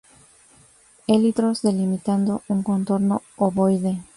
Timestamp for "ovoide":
3.35-4.01